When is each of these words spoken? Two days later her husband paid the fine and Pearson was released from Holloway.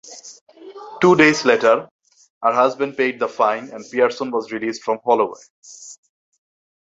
Two 0.99 1.15
days 1.15 1.45
later 1.45 1.87
her 2.41 2.51
husband 2.51 2.97
paid 2.97 3.19
the 3.19 3.27
fine 3.27 3.69
and 3.69 3.85
Pearson 3.91 4.31
was 4.31 4.51
released 4.51 4.81
from 4.81 4.97
Holloway. 5.05 5.37